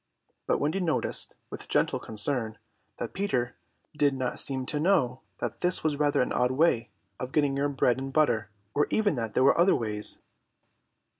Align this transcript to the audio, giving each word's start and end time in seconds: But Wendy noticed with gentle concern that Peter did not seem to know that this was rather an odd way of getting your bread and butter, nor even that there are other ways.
But 0.47 0.57
Wendy 0.57 0.79
noticed 0.79 1.35
with 1.51 1.67
gentle 1.69 1.99
concern 1.99 2.57
that 2.97 3.13
Peter 3.13 3.55
did 3.95 4.15
not 4.15 4.39
seem 4.39 4.65
to 4.65 4.79
know 4.79 5.21
that 5.37 5.61
this 5.61 5.83
was 5.83 5.95
rather 5.95 6.23
an 6.23 6.33
odd 6.33 6.49
way 6.49 6.89
of 7.19 7.31
getting 7.31 7.55
your 7.55 7.69
bread 7.69 7.99
and 7.99 8.11
butter, 8.11 8.49
nor 8.75 8.87
even 8.89 9.13
that 9.13 9.35
there 9.35 9.43
are 9.43 9.59
other 9.59 9.75
ways. 9.75 10.17